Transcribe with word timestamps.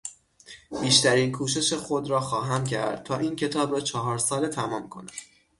بیشترین 0.81 1.31
کوشش 1.31 1.73
خود 1.73 2.09
را 2.09 2.19
خواهم 2.21 2.63
کرد 2.63 3.03
تا 3.03 3.17
این 3.17 3.35
کتاب 3.35 3.71
را 3.71 3.79
چهار 3.79 4.17
ساله 4.17 4.47
تمام 4.47 4.89
کنم. 4.89 5.13